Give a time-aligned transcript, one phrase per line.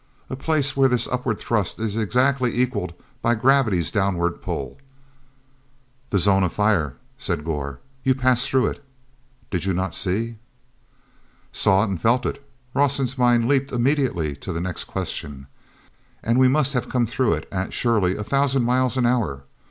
[0.31, 4.79] A place where this upward thrust is exactly equalled by gravity's downward pull.
[6.09, 7.77] "The zone of fire," said Gor.
[8.03, 8.83] "You passed through it.
[9.51, 10.37] Did you not see?"
[11.51, 12.43] "Saw it and felt it!"
[12.73, 15.45] Rawson's mind leaped immediately to the next question.
[16.23, 19.43] "And we must have come through it at, surely, a thousand miles an hour.